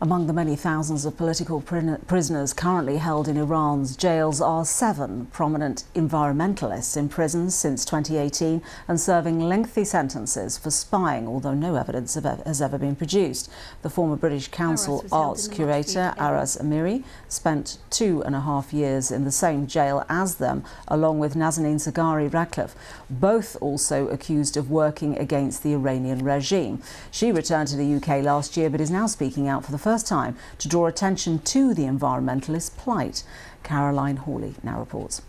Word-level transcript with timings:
Among 0.00 0.28
the 0.28 0.32
many 0.32 0.54
thousands 0.54 1.04
of 1.04 1.16
political 1.16 1.60
prisoners 1.60 2.52
currently 2.52 2.98
held 2.98 3.26
in 3.26 3.36
Iran's 3.36 3.96
jails 3.96 4.40
are 4.40 4.64
seven 4.64 5.26
prominent 5.32 5.82
environmentalists 5.92 6.96
in 6.96 7.08
prison 7.08 7.50
since 7.50 7.84
2018 7.84 8.62
and 8.86 9.00
serving 9.00 9.40
lengthy 9.40 9.84
sentences 9.84 10.56
for 10.56 10.70
spying, 10.70 11.26
although 11.26 11.52
no 11.52 11.74
evidence 11.74 12.14
has 12.14 12.62
ever 12.62 12.78
been 12.78 12.94
produced. 12.94 13.50
The 13.82 13.90
former 13.90 14.14
British 14.14 14.46
Council 14.46 15.04
arts 15.10 15.48
curator 15.48 16.14
Aras 16.16 16.56
Amiri 16.56 17.02
spent 17.26 17.78
two 17.90 18.22
and 18.22 18.36
a 18.36 18.42
half 18.42 18.72
years 18.72 19.10
in 19.10 19.24
the 19.24 19.32
same 19.32 19.66
jail 19.66 20.06
as 20.08 20.36
them, 20.36 20.62
along 20.86 21.18
with 21.18 21.34
Nazanin 21.34 21.74
Zaghari 21.74 22.32
Ratcliffe, 22.32 22.76
both 23.10 23.56
also 23.60 24.06
accused 24.10 24.56
of 24.56 24.70
working 24.70 25.18
against 25.18 25.64
the 25.64 25.72
Iranian 25.72 26.24
regime. 26.24 26.80
She 27.10 27.32
returned 27.32 27.66
to 27.70 27.76
the 27.76 27.96
UK 27.96 28.22
last 28.22 28.56
year 28.56 28.70
but 28.70 28.80
is 28.80 28.92
now 28.92 29.08
speaking 29.08 29.48
out 29.48 29.64
for 29.64 29.72
the 29.72 29.87
first 29.88 30.06
time 30.06 30.36
to 30.58 30.68
draw 30.68 30.86
attention 30.86 31.38
to 31.38 31.72
the 31.72 31.84
environmentalist 31.84 32.76
plight. 32.76 33.24
Caroline 33.62 34.18
Hawley 34.18 34.54
now 34.62 34.78
reports. 34.78 35.22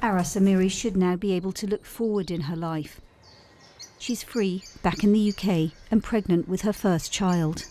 Aras 0.00 0.34
Amiri 0.34 0.70
should 0.70 0.96
now 0.96 1.16
be 1.16 1.34
able 1.34 1.52
to 1.52 1.66
look 1.66 1.84
forward 1.84 2.30
in 2.30 2.42
her 2.42 2.56
life. 2.56 2.98
She's 3.98 4.22
free, 4.22 4.64
back 4.82 5.04
in 5.04 5.12
the 5.12 5.28
UK, 5.32 5.72
and 5.90 6.02
pregnant 6.02 6.48
with 6.48 6.62
her 6.62 6.72
first 6.72 7.12
child. 7.12 7.66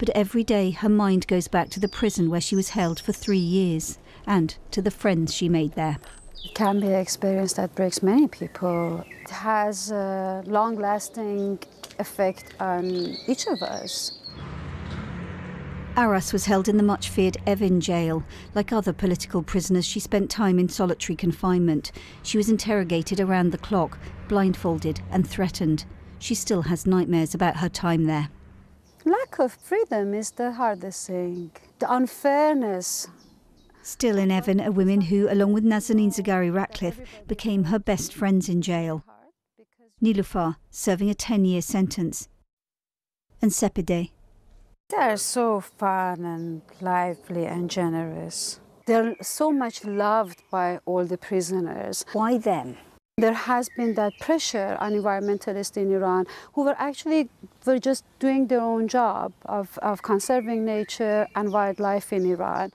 But 0.00 0.08
every 0.08 0.42
day 0.42 0.72
her 0.72 0.88
mind 0.88 1.28
goes 1.28 1.46
back 1.46 1.70
to 1.70 1.80
the 1.80 1.86
prison 2.00 2.30
where 2.30 2.40
she 2.40 2.56
was 2.56 2.70
held 2.70 2.98
for 2.98 3.12
three 3.12 3.46
years 3.60 4.00
and 4.26 4.56
to 4.72 4.82
the 4.82 4.90
friends 4.90 5.32
she 5.32 5.48
made 5.48 5.74
there. 5.74 5.98
It 6.44 6.54
can 6.54 6.80
be 6.80 6.88
an 6.88 6.94
experience 7.00 7.54
that 7.54 7.74
breaks 7.74 8.02
many 8.02 8.28
people. 8.28 9.04
It 9.22 9.30
has 9.30 9.90
a 9.90 10.42
long 10.46 10.76
lasting 10.76 11.58
effect 11.98 12.54
on 12.60 13.16
each 13.26 13.46
of 13.46 13.62
us. 13.62 14.12
Aras 15.96 16.32
was 16.32 16.46
held 16.46 16.68
in 16.68 16.76
the 16.76 16.82
much 16.82 17.08
feared 17.08 17.36
Evin 17.46 17.78
jail. 17.78 18.24
Like 18.54 18.72
other 18.72 18.92
political 18.92 19.42
prisoners, 19.42 19.84
she 19.86 20.00
spent 20.00 20.28
time 20.28 20.58
in 20.58 20.68
solitary 20.68 21.14
confinement. 21.14 21.92
She 22.22 22.36
was 22.36 22.50
interrogated 22.50 23.20
around 23.20 23.52
the 23.52 23.58
clock, 23.58 23.98
blindfolded, 24.28 25.00
and 25.10 25.26
threatened. 25.26 25.84
She 26.18 26.34
still 26.34 26.62
has 26.62 26.84
nightmares 26.84 27.34
about 27.34 27.58
her 27.58 27.68
time 27.68 28.04
there. 28.04 28.28
Lack 29.04 29.38
of 29.38 29.52
freedom 29.52 30.14
is 30.14 30.32
the 30.32 30.52
hardest 30.52 31.06
thing. 31.06 31.52
The 31.78 31.92
unfairness. 31.92 33.08
Still 33.84 34.16
in 34.16 34.30
Evin 34.30 34.64
a 34.64 34.72
woman 34.72 35.02
who, 35.02 35.30
along 35.30 35.52
with 35.52 35.62
Nazanin 35.62 36.08
Zaghari 36.08 36.50
Ratcliffe, 36.50 36.98
became 37.28 37.64
her 37.64 37.78
best 37.78 38.14
friends 38.14 38.48
in 38.48 38.62
jail. 38.62 39.04
Nilufar, 40.02 40.56
serving 40.70 41.10
a 41.10 41.14
10 41.14 41.44
year 41.44 41.60
sentence, 41.60 42.28
and 43.42 43.50
Sepide. 43.50 44.10
They're 44.88 45.18
so 45.18 45.60
fun 45.60 46.24
and 46.24 46.62
lively 46.80 47.44
and 47.44 47.68
generous. 47.68 48.58
They're 48.86 49.16
so 49.20 49.52
much 49.52 49.84
loved 49.84 50.42
by 50.50 50.80
all 50.86 51.04
the 51.04 51.18
prisoners. 51.18 52.06
Why 52.14 52.38
them? 52.38 52.78
There 53.18 53.34
has 53.34 53.68
been 53.76 53.94
that 53.96 54.14
pressure 54.18 54.78
on 54.80 54.92
environmentalists 54.94 55.76
in 55.76 55.92
Iran 55.92 56.24
who 56.54 56.64
were 56.64 56.76
actually 56.78 57.28
were 57.66 57.78
just 57.78 58.06
doing 58.18 58.46
their 58.46 58.62
own 58.62 58.88
job 58.88 59.34
of, 59.44 59.78
of 59.82 60.00
conserving 60.00 60.64
nature 60.64 61.28
and 61.34 61.52
wildlife 61.52 62.14
in 62.14 62.24
Iran. 62.24 62.72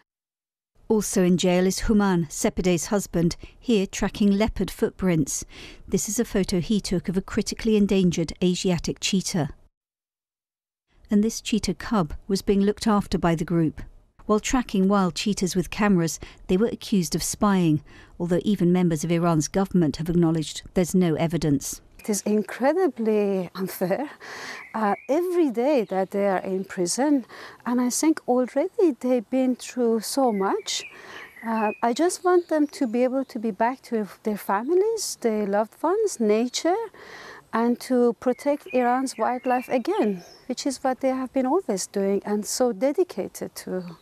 Also 0.90 1.22
in 1.23 1.38
jail 1.38 1.68
is 1.68 1.82
Houman, 1.82 2.26
Sepide's 2.32 2.88
husband, 2.88 3.36
here 3.59 3.86
tracking 3.86 4.32
leopard 4.32 4.72
footprints. 4.72 5.46
This 5.88 6.09
is 6.09 6.20
a 6.20 6.26
photo 6.26 6.59
he 6.59 6.81
took 6.81 7.08
of 7.08 7.16
a 7.16 7.22
critically 7.22 7.76
endangered 7.76 8.34
Asiatic 8.44 8.98
cheetah. 9.00 9.50
And 11.12 11.23
this 11.23 11.42
cheetah 11.42 11.76
cub 11.76 12.16
was 12.28 12.42
being 12.42 12.62
looked 12.62 12.88
after 12.88 13.20
by 13.20 13.36
the 13.36 13.46
group. 13.46 13.84
While 14.26 14.40
tracking 14.40 14.88
wild 14.88 15.14
cheetahs 15.14 15.56
with 15.56 15.70
cameras, 15.70 16.20
they 16.48 16.58
were 16.58 16.66
accused 16.66 17.14
of 17.14 17.22
spying, 17.22 17.84
although 18.20 18.42
even 18.44 18.74
members 18.74 19.03
of 19.03 19.12
Iran's 19.12 19.47
government 19.47 19.97
have 19.97 20.09
acknowledged 20.09 20.63
there's 20.74 20.96
no 20.96 21.13
evidence. 21.13 21.81
It 22.00 22.10
is 22.10 22.22
incredibly 22.22 23.50
unfair 23.56 24.10
uh, 24.74 24.96
every 25.10 25.52
day 25.52 25.84
that 25.84 26.12
they 26.12 26.28
are 26.28 26.38
in 26.40 26.64
prison. 26.64 27.26
And 27.66 27.82
I 27.82 27.90
think 27.90 28.22
already 28.26 28.96
they've 28.98 29.30
been 29.30 29.58
through 29.58 30.00
so 30.00 30.32
much. 30.32 30.86
Uh, 31.46 31.74
I 31.84 31.92
just 31.92 32.24
want 32.24 32.48
them 32.48 32.68
to 32.68 32.88
be 32.88 33.04
able 33.04 33.26
to 33.26 33.38
be 33.38 33.52
back 33.52 33.82
to 33.84 34.08
their 34.24 34.38
families, 34.38 35.18
their 35.20 35.46
loved 35.46 35.76
ones, 35.84 36.22
nature, 36.22 36.84
and 37.52 37.78
to 37.82 38.14
protect 38.22 38.68
Iran's 38.74 39.18
wildlife 39.18 39.68
again, 39.68 40.24
which 40.48 40.66
is 40.66 40.81
what 40.81 41.02
they 41.02 41.10
have 41.10 41.34
been 41.34 41.46
always 41.46 41.86
doing 41.88 42.22
and 42.26 42.46
so 42.46 42.72
dedicated 42.72 43.56
to. 43.56 43.98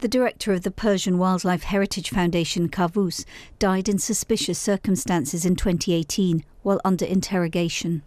The 0.00 0.08
director 0.08 0.54
of 0.54 0.62
the 0.62 0.70
Persian 0.70 1.18
Wildlife 1.18 1.64
Heritage 1.64 2.08
Foundation, 2.08 2.70
Kavus, 2.70 3.26
died 3.58 3.86
in 3.86 3.98
suspicious 3.98 4.58
circumstances 4.58 5.44
in 5.44 5.56
2018 5.56 6.42
while 6.62 6.80
under 6.86 7.04
interrogation. 7.04 8.02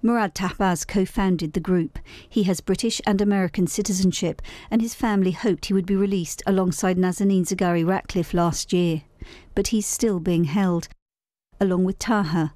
Murad 0.00 0.36
Tahbaz 0.36 0.86
co 0.86 1.04
founded 1.04 1.54
the 1.54 1.60
group. 1.60 1.98
He 2.28 2.44
has 2.44 2.60
British 2.60 3.00
and 3.04 3.20
American 3.20 3.66
citizenship, 3.66 4.40
and 4.70 4.80
his 4.80 4.94
family 4.94 5.32
hoped 5.32 5.66
he 5.66 5.74
would 5.74 5.86
be 5.86 5.96
released 5.96 6.40
alongside 6.46 6.96
Nazanin 6.96 7.42
Zaghari 7.42 7.84
Ratcliffe 7.84 8.32
last 8.32 8.72
year. 8.72 9.02
But 9.56 9.68
he's 9.68 9.86
still 9.86 10.20
being 10.20 10.44
held, 10.44 10.86
along 11.60 11.82
with 11.82 11.98
Taha, 11.98 12.54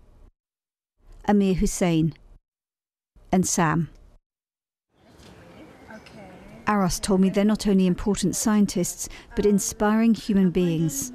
Amir 1.26 1.54
Hussein, 1.54 2.14
and 3.32 3.44
Sam. 3.44 3.88
Aras 6.72 6.98
told 6.98 7.20
me 7.20 7.28
they're 7.28 7.44
not 7.44 7.66
only 7.66 7.86
important 7.86 8.34
scientists, 8.34 9.06
but 9.36 9.44
inspiring 9.44 10.14
human 10.14 10.50
beings. 10.50 11.12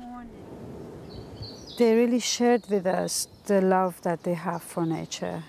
They 1.79 1.95
really 1.95 2.19
shared 2.19 2.69
with 2.69 2.85
us 2.85 3.27
the 3.47 3.59
love 3.61 3.99
that 4.03 4.21
they 4.21 4.35
have 4.35 4.61
for 4.61 4.85
nature. 4.85 5.43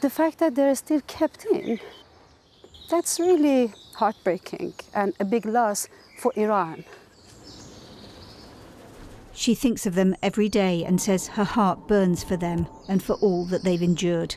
The 0.00 0.10
fact 0.10 0.38
that 0.38 0.56
they're 0.56 0.74
still 0.74 1.02
kept 1.06 1.44
in, 1.44 1.78
that's 2.90 3.20
really 3.20 3.72
heartbreaking 3.94 4.74
and 4.92 5.14
a 5.20 5.24
big 5.24 5.46
loss 5.46 5.86
for 6.18 6.32
Iran. 6.34 6.84
She 9.32 9.54
thinks 9.54 9.86
of 9.86 9.94
them 9.94 10.16
every 10.20 10.48
day 10.48 10.84
and 10.84 11.00
says 11.00 11.28
her 11.28 11.44
heart 11.44 11.86
burns 11.86 12.24
for 12.24 12.36
them 12.36 12.66
and 12.88 13.00
for 13.00 13.12
all 13.14 13.44
that 13.46 13.62
they've 13.62 13.82
endured. 13.82 14.34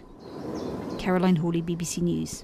Caroline 0.99 1.37
Hawley, 1.37 1.63
BBC 1.63 2.03
News. 2.03 2.43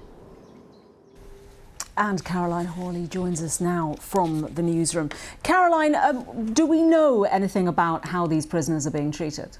And 1.98 2.22
Caroline 2.24 2.66
Hawley 2.66 3.06
joins 3.06 3.42
us 3.42 3.58
now 3.58 3.94
from 4.00 4.52
the 4.52 4.62
newsroom. 4.62 5.08
Caroline, 5.42 5.94
um, 5.94 6.52
do 6.52 6.66
we 6.66 6.82
know 6.82 7.24
anything 7.24 7.66
about 7.68 8.04
how 8.04 8.26
these 8.26 8.44
prisoners 8.44 8.86
are 8.86 8.90
being 8.90 9.10
treated? 9.10 9.56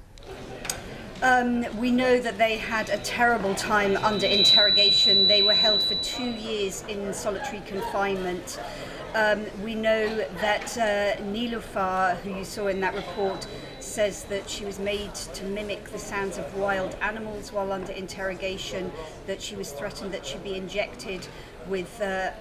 Um, 1.23 1.65
we 1.79 1.89
know 1.89 2.19
that 2.19 2.37
they 2.37 2.57
had 2.57 2.89
a 2.89 2.97
terrible 2.99 3.55
time 3.55 3.97
under 3.97 4.27
interrogation. 4.27 5.27
They 5.27 5.41
were 5.41 5.55
held 5.55 5.81
for 5.81 5.95
two 5.95 6.29
years 6.29 6.83
in 6.87 7.11
solitary 7.11 7.63
confinement. 7.65 8.59
Um, 9.15 9.47
we 9.63 9.73
know 9.73 10.17
that 10.41 10.77
uh, 10.77 11.19
Nilufar, 11.23 12.17
who 12.17 12.35
you 12.35 12.43
saw 12.43 12.67
in 12.67 12.79
that 12.81 12.93
report, 12.93 13.47
says 13.79 14.25
that 14.25 14.47
she 14.47 14.63
was 14.63 14.77
made 14.77 15.15
to 15.15 15.43
mimic 15.45 15.85
the 15.85 15.97
sounds 15.97 16.37
of 16.37 16.55
wild 16.55 16.95
animals 17.01 17.51
while 17.51 17.71
under 17.71 17.93
interrogation, 17.93 18.91
that 19.25 19.41
she 19.41 19.55
was 19.55 19.71
threatened 19.71 20.13
that 20.13 20.23
she'd 20.23 20.43
be 20.43 20.55
injected 20.55 21.27
with 21.69 22.01
uh, 22.01 22.31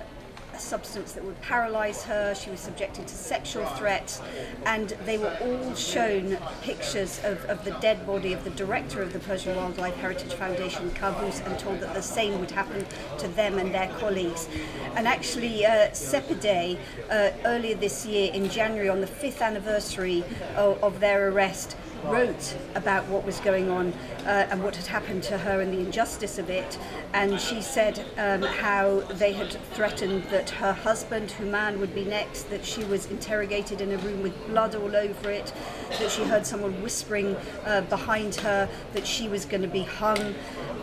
a 0.56 0.58
substance 0.58 1.12
that 1.12 1.24
would 1.24 1.40
paralyze 1.42 2.02
her. 2.04 2.34
She 2.34 2.50
was 2.50 2.60
subjected 2.60 3.06
to 3.06 3.14
sexual 3.14 3.66
threats, 3.66 4.22
and 4.64 4.90
they 5.04 5.18
were 5.18 5.36
all 5.40 5.74
shown 5.74 6.38
pictures 6.62 7.20
of, 7.24 7.44
of 7.44 7.64
the 7.64 7.72
dead 7.72 8.06
body 8.06 8.32
of 8.32 8.42
the 8.44 8.50
director 8.50 9.02
of 9.02 9.12
the 9.12 9.18
Persian 9.18 9.54
Wildlife 9.56 9.96
Heritage 9.96 10.32
Foundation, 10.34 10.90
Kavus, 10.92 11.46
and 11.46 11.58
told 11.58 11.80
that 11.80 11.94
the 11.94 12.02
same 12.02 12.40
would 12.40 12.50
happen 12.50 12.86
to 13.18 13.28
them 13.28 13.58
and 13.58 13.74
their 13.74 13.88
colleagues. 13.98 14.48
And 14.94 15.06
actually, 15.06 15.66
uh, 15.66 15.90
Sepide, 15.90 16.78
uh, 17.10 17.30
earlier 17.44 17.76
this 17.76 18.06
year 18.06 18.32
in 18.32 18.48
January, 18.48 18.88
on 18.88 19.00
the 19.00 19.06
fifth 19.06 19.42
anniversary 19.42 20.24
of, 20.56 20.82
of 20.82 21.00
their 21.00 21.28
arrest, 21.28 21.76
wrote 22.04 22.56
about 22.74 23.06
what 23.08 23.24
was 23.24 23.40
going 23.40 23.70
on 23.70 23.92
uh, 24.24 24.46
and 24.50 24.62
what 24.62 24.76
had 24.76 24.86
happened 24.86 25.22
to 25.24 25.38
her 25.38 25.60
and 25.60 25.72
the 25.72 25.80
injustice 25.80 26.38
of 26.38 26.50
it. 26.50 26.78
And 27.12 27.40
she 27.40 27.60
said 27.60 28.04
um, 28.18 28.42
how 28.42 29.00
they 29.14 29.32
had 29.32 29.52
threatened 29.72 30.24
that 30.24 30.50
her 30.50 30.72
husband, 30.72 31.30
Houman, 31.38 31.78
would 31.78 31.94
be 31.94 32.04
next, 32.04 32.50
that 32.50 32.64
she 32.64 32.84
was 32.84 33.06
interrogated 33.06 33.80
in 33.80 33.92
a 33.92 33.98
room 33.98 34.22
with 34.22 34.46
blood 34.48 34.74
all 34.74 34.94
over 34.94 35.30
it, 35.30 35.52
that 35.98 36.10
she 36.10 36.24
heard 36.24 36.46
someone 36.46 36.82
whispering 36.82 37.36
uh, 37.64 37.82
behind 37.82 38.36
her 38.36 38.68
that 38.92 39.06
she 39.06 39.28
was 39.28 39.44
going 39.44 39.62
to 39.62 39.68
be 39.68 39.82
hung. 39.82 40.34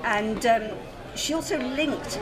And 0.03 0.45
um, 0.45 0.63
she 1.15 1.33
also 1.33 1.59
linked 1.59 2.15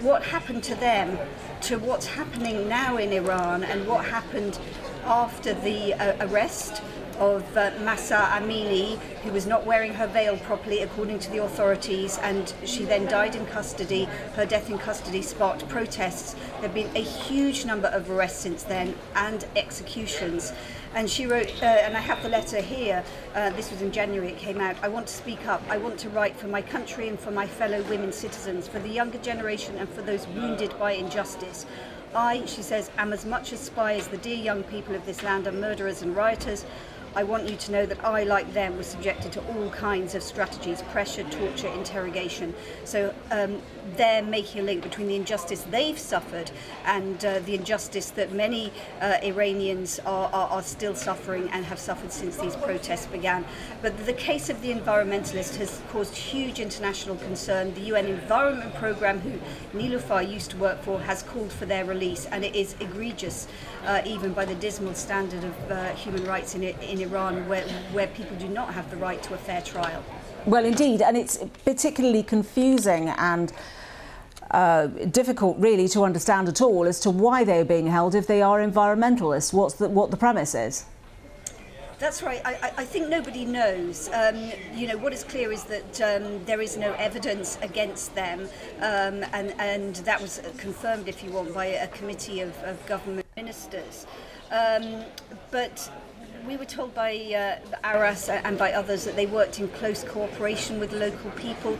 what 0.00 0.22
happened 0.22 0.62
to 0.64 0.74
them 0.74 1.18
to 1.62 1.78
what's 1.78 2.06
happening 2.06 2.68
now 2.68 2.98
in 2.98 3.12
Iran 3.12 3.64
and 3.64 3.86
what 3.86 4.04
happened 4.04 4.58
after 5.04 5.54
the 5.54 5.94
uh, 5.94 6.28
arrest 6.28 6.82
of 7.16 7.56
uh, 7.56 7.72
Mahsa 7.80 8.28
Amini, 8.32 8.98
who 9.22 9.32
was 9.32 9.46
not 9.46 9.64
wearing 9.64 9.94
her 9.94 10.06
veil 10.06 10.36
properly 10.38 10.80
according 10.80 11.18
to 11.20 11.30
the 11.30 11.42
authorities, 11.42 12.18
and 12.18 12.52
she 12.64 12.84
then 12.84 13.06
died 13.06 13.34
in 13.34 13.46
custody. 13.46 14.04
Her 14.34 14.46
death 14.46 14.70
in 14.70 14.78
custody 14.78 15.22
sparked 15.22 15.68
protests. 15.68 16.34
There 16.34 16.62
have 16.62 16.74
been 16.74 16.90
a 16.94 17.02
huge 17.02 17.64
number 17.64 17.88
of 17.88 18.10
arrests 18.10 18.40
since 18.40 18.62
then 18.62 18.94
and 19.14 19.44
executions. 19.56 20.52
And 20.94 21.10
she 21.10 21.26
wrote, 21.26 21.52
uh, 21.60 21.66
and 21.66 21.96
I 21.96 22.00
have 22.00 22.22
the 22.22 22.28
letter 22.28 22.60
here, 22.60 23.02
uh, 23.34 23.50
this 23.50 23.70
was 23.72 23.82
in 23.82 23.90
January, 23.90 24.28
it 24.28 24.38
came 24.38 24.60
out. 24.60 24.76
I 24.80 24.88
want 24.88 25.08
to 25.08 25.14
speak 25.14 25.44
up. 25.48 25.60
I 25.68 25.76
want 25.76 25.98
to 25.98 26.08
write 26.10 26.36
for 26.36 26.46
my 26.46 26.62
country 26.62 27.08
and 27.08 27.18
for 27.18 27.32
my 27.32 27.48
fellow 27.48 27.82
women 27.90 28.12
citizens, 28.12 28.68
for 28.68 28.78
the 28.78 28.88
younger 28.88 29.18
generation 29.18 29.76
and 29.76 29.88
for 29.88 30.02
those 30.02 30.28
wounded 30.28 30.78
by 30.78 30.92
injustice. 30.92 31.66
I, 32.14 32.44
she 32.46 32.62
says, 32.62 32.92
am 32.96 33.12
as 33.12 33.24
much 33.24 33.50
a 33.50 33.56
spy 33.56 33.94
as 33.94 34.06
the 34.06 34.18
dear 34.18 34.36
young 34.36 34.62
people 34.62 34.94
of 34.94 35.04
this 35.04 35.24
land 35.24 35.48
are 35.48 35.52
murderers 35.52 36.02
and 36.02 36.14
rioters. 36.14 36.64
I 37.16 37.22
want 37.22 37.48
you 37.48 37.56
to 37.56 37.72
know 37.72 37.86
that 37.86 38.04
I, 38.04 38.24
like 38.24 38.52
them, 38.52 38.76
was 38.76 38.88
subjected 38.88 39.30
to 39.32 39.40
all 39.46 39.70
kinds 39.70 40.14
of 40.14 40.22
strategies 40.22 40.82
pressure, 40.82 41.22
torture, 41.24 41.68
interrogation. 41.68 42.54
So 42.84 43.14
um, 43.30 43.62
they're 43.96 44.22
making 44.22 44.62
a 44.62 44.64
link 44.64 44.82
between 44.82 45.06
the 45.06 45.14
injustice 45.14 45.62
they've 45.70 45.98
suffered 45.98 46.50
and 46.84 47.24
uh, 47.24 47.38
the 47.40 47.54
injustice 47.54 48.10
that 48.10 48.32
many 48.32 48.72
uh, 49.00 49.18
Iranians 49.22 50.00
are, 50.00 50.28
are, 50.32 50.48
are 50.48 50.62
still 50.62 50.94
suffering 50.94 51.48
and 51.52 51.64
have 51.66 51.78
suffered 51.78 52.10
since 52.10 52.36
these 52.36 52.56
protests 52.56 53.06
began. 53.06 53.44
But 53.80 54.06
the 54.06 54.12
case 54.12 54.50
of 54.50 54.60
the 54.60 54.72
environmentalist 54.72 55.56
has 55.56 55.80
caused 55.90 56.16
huge 56.16 56.58
international 56.58 57.16
concern. 57.16 57.74
The 57.74 57.82
UN 57.82 58.06
Environment 58.06 58.74
Programme, 58.74 59.20
who 59.20 59.38
Niloufar 59.78 60.28
used 60.28 60.50
to 60.52 60.56
work 60.56 60.82
for, 60.82 61.00
has 61.00 61.22
called 61.22 61.52
for 61.52 61.66
their 61.66 61.84
release, 61.84 62.26
and 62.26 62.44
it 62.44 62.56
is 62.56 62.74
egregious, 62.80 63.46
uh, 63.84 64.02
even 64.04 64.32
by 64.32 64.44
the 64.44 64.54
dismal 64.56 64.94
standard 64.94 65.44
of 65.44 65.70
uh, 65.70 65.94
human 65.94 66.24
rights 66.24 66.54
in, 66.54 66.62
in 66.62 67.03
Iran, 67.04 67.48
where, 67.48 67.66
where 67.92 68.08
people 68.08 68.36
do 68.36 68.48
not 68.48 68.74
have 68.74 68.90
the 68.90 68.96
right 68.96 69.22
to 69.22 69.34
a 69.34 69.38
fair 69.38 69.62
trial. 69.62 70.02
Well, 70.46 70.64
indeed, 70.64 71.00
and 71.00 71.16
it's 71.16 71.38
particularly 71.64 72.22
confusing 72.22 73.08
and 73.08 73.52
uh, 74.50 74.86
difficult, 75.10 75.56
really, 75.58 75.88
to 75.88 76.04
understand 76.04 76.48
at 76.48 76.60
all 76.60 76.84
as 76.86 77.00
to 77.00 77.10
why 77.10 77.44
they're 77.44 77.64
being 77.64 77.86
held 77.86 78.14
if 78.14 78.26
they 78.26 78.42
are 78.42 78.58
environmentalists. 78.60 79.52
What's 79.52 79.74
the, 79.74 79.88
what 79.88 80.10
the 80.10 80.16
premise 80.16 80.54
is? 80.54 80.84
That's 81.98 82.22
right. 82.22 82.42
I, 82.44 82.72
I 82.76 82.84
think 82.84 83.08
nobody 83.08 83.44
knows. 83.46 84.10
Um, 84.12 84.52
you 84.74 84.86
know, 84.88 84.98
what 84.98 85.12
is 85.12 85.24
clear 85.24 85.52
is 85.52 85.64
that 85.64 86.00
um, 86.02 86.44
there 86.44 86.60
is 86.60 86.76
no 86.76 86.92
evidence 86.94 87.56
against 87.62 88.14
them, 88.14 88.40
um, 88.78 89.24
and, 89.32 89.54
and 89.58 89.94
that 90.04 90.20
was 90.20 90.42
confirmed, 90.58 91.08
if 91.08 91.24
you 91.24 91.30
want, 91.30 91.54
by 91.54 91.66
a 91.66 91.88
committee 91.88 92.40
of, 92.40 92.52
of 92.64 92.84
government 92.86 93.26
ministers. 93.36 94.06
Um, 94.50 95.04
but 95.50 95.90
we 96.46 96.56
were 96.56 96.64
told 96.64 96.94
by 96.94 97.14
uh, 97.14 97.86
Aras 97.86 98.28
and 98.28 98.58
by 98.58 98.72
others 98.72 99.04
that 99.04 99.16
they 99.16 99.26
worked 99.26 99.60
in 99.60 99.68
close 99.68 100.04
cooperation 100.04 100.78
with 100.78 100.92
local 100.92 101.30
people. 101.32 101.74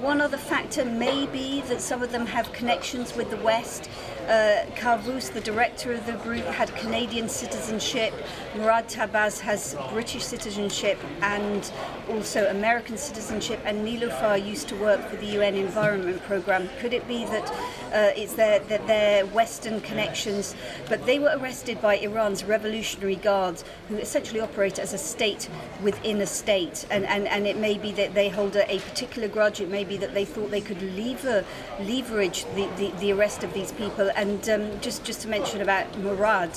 One 0.00 0.20
other 0.20 0.36
factor 0.36 0.84
may 0.84 1.26
be 1.26 1.60
that 1.62 1.80
some 1.80 2.02
of 2.02 2.10
them 2.10 2.26
have 2.26 2.52
connections 2.52 3.14
with 3.14 3.30
the 3.30 3.36
West. 3.38 3.88
Uh, 4.28 4.66
Kavus, 4.74 5.32
the 5.32 5.40
director 5.40 5.90
of 5.94 6.04
the 6.04 6.12
group, 6.12 6.44
had 6.44 6.68
Canadian 6.76 7.30
citizenship. 7.30 8.12
Murad 8.54 8.86
Tahbaz 8.86 9.40
has 9.40 9.74
British 9.90 10.22
citizenship 10.22 10.98
and 11.22 11.72
also 12.10 12.46
American 12.50 12.98
citizenship. 12.98 13.58
And 13.64 13.88
Nilufar 13.88 14.46
used 14.46 14.68
to 14.68 14.76
work 14.76 15.00
for 15.08 15.16
the 15.16 15.24
UN 15.38 15.54
Environment 15.54 16.22
Programme. 16.24 16.68
Could 16.78 16.92
it 16.92 17.08
be 17.08 17.24
that 17.24 17.50
uh, 17.50 18.20
it's 18.20 18.34
their, 18.34 18.58
their, 18.58 18.80
their 18.86 19.26
Western 19.26 19.80
connections? 19.80 20.54
But 20.90 21.06
they 21.06 21.18
were 21.18 21.34
arrested 21.34 21.80
by 21.80 21.96
Iran's 21.96 22.44
Revolutionary 22.44 23.16
Guards, 23.16 23.64
who 23.88 23.96
essentially 23.96 24.40
operate 24.40 24.78
as 24.78 24.92
a 24.92 24.98
state 24.98 25.48
within 25.82 26.20
a 26.20 26.26
state. 26.26 26.84
And, 26.90 27.06
and, 27.06 27.26
and 27.28 27.46
it 27.46 27.56
may 27.56 27.78
be 27.78 27.92
that 27.92 28.12
they 28.12 28.28
hold 28.28 28.56
a, 28.56 28.70
a 28.70 28.78
particular 28.80 29.26
grudge. 29.26 29.62
It 29.62 29.70
may 29.70 29.84
be 29.84 29.96
that 29.96 30.12
they 30.12 30.26
thought 30.26 30.50
they 30.50 30.60
could 30.60 30.82
lever, 30.82 31.46
leverage 31.80 32.44
the, 32.54 32.68
the, 32.76 32.92
the 33.00 33.12
arrest 33.12 33.42
of 33.42 33.54
these 33.54 33.72
people 33.72 34.10
and 34.18 34.50
um, 34.50 34.80
just, 34.80 35.04
just 35.04 35.20
to 35.20 35.28
mention 35.28 35.60
about 35.60 35.96
Murad, 35.98 36.50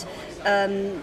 um, 0.46 1.00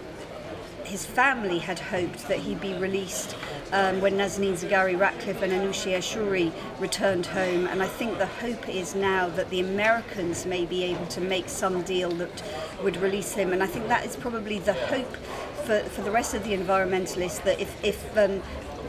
his 0.83 1.05
family 1.05 1.59
had 1.59 1.79
hoped 1.79 2.27
that 2.27 2.39
he'd 2.39 2.59
be 2.59 2.73
released 2.73 3.33
um, 3.71 4.01
when 4.01 4.15
Nazanin 4.15 4.53
Zaghari 4.53 4.99
Ratcliffe 4.99 5.41
and 5.41 5.53
Anousheh 5.53 5.97
Ashouri 5.97 6.51
returned 6.77 7.27
home. 7.27 7.65
And 7.67 7.81
I 7.81 7.87
think 7.87 8.17
the 8.17 8.25
hope 8.25 8.67
is 8.67 8.93
now 8.93 9.29
that 9.29 9.49
the 9.51 9.61
Americans 9.61 10.45
may 10.45 10.65
be 10.65 10.83
able 10.83 11.05
to 11.07 11.21
make 11.21 11.47
some 11.47 11.81
deal 11.83 12.09
that 12.11 12.43
would 12.83 12.97
release 12.97 13.33
him. 13.33 13.53
And 13.53 13.63
I 13.63 13.67
think 13.67 13.87
that 13.87 14.05
is 14.05 14.17
probably 14.17 14.59
the 14.59 14.73
hope 14.73 15.15
for, 15.63 15.79
for 15.79 16.01
the 16.01 16.11
rest 16.11 16.33
of 16.33 16.43
the 16.43 16.51
environmentalists 16.51 17.41
that 17.43 17.59
if, 17.61 17.71
if 17.85 18.17
um, 18.17 18.41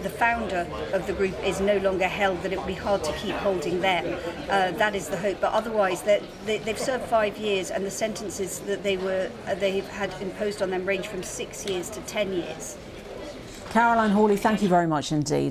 the 0.02 0.10
founder 0.10 0.66
of 0.92 1.06
the 1.06 1.12
group 1.12 1.34
is 1.44 1.60
no 1.60 1.78
longer 1.78 2.08
held, 2.08 2.42
that 2.42 2.52
it 2.52 2.58
will 2.58 2.66
be 2.66 2.74
hard 2.74 3.02
to 3.04 3.12
keep 3.14 3.34
holding 3.36 3.80
them. 3.80 4.18
Uh, 4.48 4.70
that 4.72 4.94
is 4.94 5.08
the 5.08 5.16
hope. 5.16 5.40
But 5.40 5.52
otherwise, 5.52 6.02
they, 6.02 6.22
they've 6.44 6.78
served 6.78 7.04
five 7.04 7.36
years, 7.36 7.70
and 7.70 7.84
the 7.84 7.90
sentences 7.90 8.60
that 8.60 8.82
they 8.82 8.96
were 8.96 9.30
uh, 9.46 9.54
they've 9.54 9.88
had 9.88 10.12
imposed 10.20 10.62
on 10.62 10.70
them 10.70 10.86
range 10.86 11.06
from 11.06 11.22
six 11.22 11.66
years 11.66 11.90
to 11.90 12.00
ten 12.02 12.32
years. 12.32 12.76
Caroline 13.70 14.10
Hawley, 14.10 14.36
thank 14.36 14.62
you 14.62 14.68
very 14.68 14.88
much 14.88 15.12
indeed. 15.12 15.48